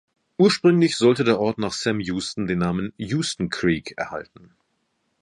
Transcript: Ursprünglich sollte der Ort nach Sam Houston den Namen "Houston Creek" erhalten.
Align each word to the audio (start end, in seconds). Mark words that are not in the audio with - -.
Ursprünglich 0.39 0.97
sollte 0.97 1.23
der 1.23 1.39
Ort 1.39 1.59
nach 1.59 1.73
Sam 1.73 1.99
Houston 1.99 2.47
den 2.47 2.57
Namen 2.57 2.91
"Houston 2.97 3.49
Creek" 3.51 3.93
erhalten. 3.97 4.55